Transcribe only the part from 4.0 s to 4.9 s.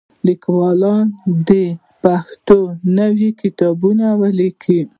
ولیکي.